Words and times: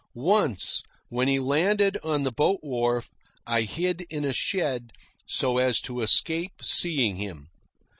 Once, 0.15 0.81
when 1.09 1.27
he 1.27 1.37
landed 1.37 1.95
on 2.03 2.23
the 2.23 2.31
boat 2.31 2.59
wharf, 2.63 3.11
I 3.45 3.61
hid 3.61 4.01
in 4.09 4.25
a 4.25 4.33
shed 4.33 4.93
so 5.27 5.59
as 5.59 5.79
to 5.81 6.01
escape 6.01 6.63
seeing 6.63 7.17
him. 7.17 7.49